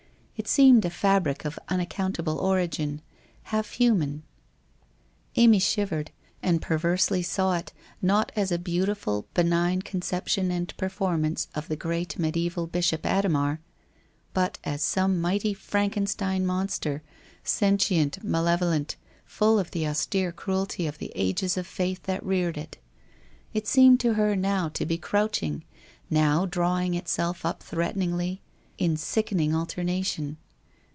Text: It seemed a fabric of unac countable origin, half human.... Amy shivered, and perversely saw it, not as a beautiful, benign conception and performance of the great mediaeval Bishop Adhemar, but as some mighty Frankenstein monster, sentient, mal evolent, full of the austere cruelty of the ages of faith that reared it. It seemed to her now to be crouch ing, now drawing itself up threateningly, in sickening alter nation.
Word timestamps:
It 0.37 0.47
seemed 0.47 0.85
a 0.85 0.89
fabric 0.89 1.45
of 1.45 1.59
unac 1.69 1.89
countable 1.91 2.39
origin, 2.39 3.03
half 3.53 3.73
human.... 3.73 4.23
Amy 5.35 5.59
shivered, 5.59 6.09
and 6.41 6.59
perversely 6.63 7.21
saw 7.21 7.55
it, 7.57 7.73
not 8.01 8.31
as 8.35 8.51
a 8.51 8.57
beautiful, 8.57 9.27
benign 9.35 9.83
conception 9.83 10.49
and 10.49 10.75
performance 10.77 11.47
of 11.53 11.67
the 11.67 11.75
great 11.75 12.17
mediaeval 12.17 12.65
Bishop 12.65 13.03
Adhemar, 13.05 13.59
but 14.33 14.57
as 14.63 14.81
some 14.81 15.21
mighty 15.21 15.53
Frankenstein 15.53 16.43
monster, 16.43 17.03
sentient, 17.43 18.23
mal 18.23 18.45
evolent, 18.47 18.95
full 19.23 19.59
of 19.59 19.69
the 19.69 19.87
austere 19.87 20.31
cruelty 20.31 20.87
of 20.87 20.97
the 20.97 21.11
ages 21.13 21.55
of 21.55 21.67
faith 21.67 22.01
that 22.07 22.25
reared 22.25 22.57
it. 22.57 22.79
It 23.53 23.67
seemed 23.67 23.99
to 23.99 24.15
her 24.15 24.35
now 24.35 24.69
to 24.69 24.87
be 24.87 24.97
crouch 24.97 25.43
ing, 25.43 25.63
now 26.09 26.47
drawing 26.47 26.95
itself 26.95 27.45
up 27.45 27.61
threateningly, 27.61 28.41
in 28.77 28.97
sickening 28.97 29.53
alter 29.53 29.83
nation. 29.83 30.35